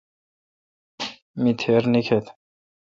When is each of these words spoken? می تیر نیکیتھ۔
می 1.41 1.51
تیر 1.59 1.83
نیکیتھ۔ 1.91 2.29